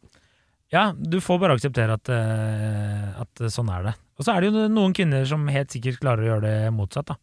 [0.73, 3.95] ja, du får bare akseptere at, eh, at sånn er det.
[4.19, 7.07] Og så er det jo noen kvinner som helt sikkert klarer å gjøre det motsatt,
[7.07, 7.16] da.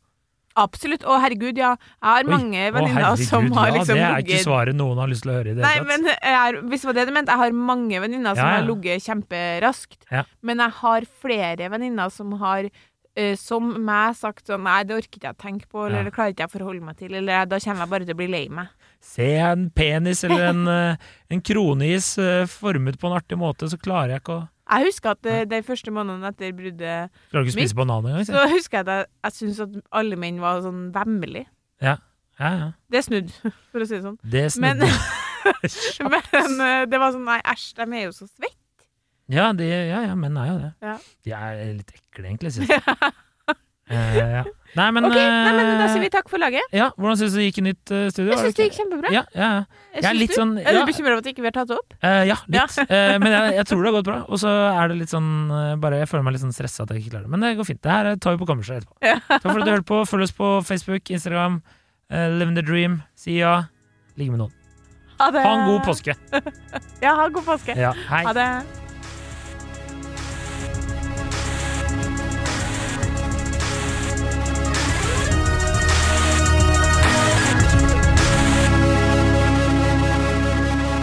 [0.58, 1.04] Absolutt.
[1.06, 1.76] Og herregud, ja.
[1.78, 4.78] Jeg har Oi, mange Å, venninner som liksom har ja, liksom det er ikke svaret
[4.80, 5.88] noen har lyst til å høre i det Nei, tatt.
[5.92, 8.52] men jeg er, hvis det var det du mente, jeg har mange venninner som Ja,
[8.52, 8.60] ja.
[8.60, 9.98] har ligget kjemperaskt.
[10.42, 12.68] Men jeg har flere venninner som har
[13.18, 16.14] eh, som meg sagt sånn Nei, det orker ikke jeg å tenke på, eller det
[16.18, 18.28] klarer ikke jeg å forholde meg til, eller da kommer jeg bare til å bli
[18.34, 18.74] lei meg.
[19.08, 23.78] Se en penis eller en, eh, en kronis eh, formet på en artig måte, så
[23.78, 27.54] klarer jeg ikke å Jeg husker at eh, de første månedene etter bruddet Klarer ikke
[27.54, 28.26] å spise banan engang.
[28.28, 31.48] Så husker jeg at jeg, jeg syntes at alle menn var sånn vemmelige.
[31.84, 31.96] Ja,
[32.40, 32.52] ja.
[32.52, 32.68] ja.
[32.92, 33.32] Det er snudd,
[33.72, 34.18] for å si det sånn.
[34.24, 36.10] Det Men, snudde.
[36.14, 38.56] men eh, det var sånn Nei, æsj, de er jo så svette.
[39.32, 40.74] ja, ja, ja, menn er jo det.
[40.84, 40.98] Ja.
[41.24, 43.16] De er litt ekle, egentlig, syns jeg.
[43.88, 44.44] Eh, ja.
[44.76, 46.66] Nei, men, okay, nei, men da eh, sier vi takk for laget.
[46.76, 48.34] Ja, Hvordan syns du det gikk i nytt eh, studio?
[48.34, 49.14] Jeg syns det gikk kjempebra.
[49.16, 49.48] Ja, ja.
[49.96, 50.38] Jeg Jeg er litt du?
[50.38, 51.96] sånn Er ja, du bekymra over at ikke vi har tatt det opp?
[52.04, 52.78] Uh, ja, litt.
[52.84, 54.18] uh, men jeg, jeg tror det har gått bra.
[54.28, 55.32] Og så er det litt sånn
[55.82, 57.34] bare, Jeg føler meg litt sånn stressa at jeg ikke klarer det.
[57.34, 57.82] Men det går fint.
[57.88, 59.00] Det her tar vi på kammerset etterpå.
[59.32, 60.02] Takk for at du hørte på.
[60.12, 61.62] Følg oss på Facebook, Instagram.
[62.12, 63.02] Uh, Living the dream.
[63.18, 63.62] Si ja.
[64.20, 64.54] Ligge med noen.
[65.18, 65.32] Ha.
[65.48, 66.14] Ha en god påske.
[67.02, 67.74] Ja, ha en god påske.
[67.74, 68.52] Ha det.